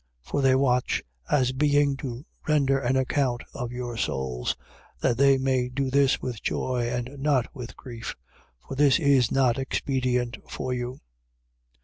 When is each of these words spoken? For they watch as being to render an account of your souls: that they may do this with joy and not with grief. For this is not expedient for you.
For 0.23 0.41
they 0.41 0.55
watch 0.55 1.03
as 1.29 1.51
being 1.51 1.95
to 1.97 2.25
render 2.47 2.79
an 2.79 2.95
account 2.97 3.43
of 3.53 3.71
your 3.71 3.97
souls: 3.97 4.55
that 5.01 5.19
they 5.19 5.37
may 5.37 5.69
do 5.69 5.91
this 5.91 6.19
with 6.19 6.41
joy 6.41 6.89
and 6.89 7.07
not 7.19 7.53
with 7.53 7.77
grief. 7.77 8.15
For 8.67 8.73
this 8.73 8.97
is 8.97 9.31
not 9.31 9.59
expedient 9.59 10.37
for 10.49 10.73
you. 10.73 11.01